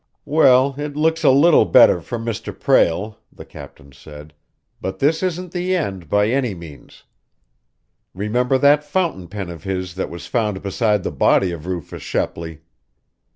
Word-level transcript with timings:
"Well, 0.25 0.73
it 0.79 0.95
looks 0.95 1.23
a 1.23 1.29
little 1.29 1.63
better 1.65 2.01
for 2.01 2.17
Mr. 2.17 2.59
Prale," 2.59 3.17
the 3.31 3.45
captain 3.45 3.91
said, 3.91 4.33
"but 4.81 4.97
this 4.97 5.21
isn't 5.21 5.51
the 5.51 5.75
end, 5.75 6.09
by 6.09 6.31
any 6.31 6.55
means. 6.55 7.03
Remember 8.15 8.57
that 8.57 8.83
fountain 8.83 9.27
pen 9.27 9.51
of 9.51 9.63
his 9.63 9.93
that 9.93 10.09
was 10.09 10.25
found 10.25 10.63
beside 10.63 11.03
the 11.03 11.11
body 11.11 11.51
of 11.51 11.67
Rufus 11.67 12.01
Shepley!" 12.01 12.61